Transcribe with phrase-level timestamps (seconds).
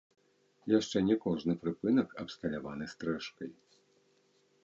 [0.71, 3.49] Яшчэ не кожны прыпынак абсталяваны стрэшкай.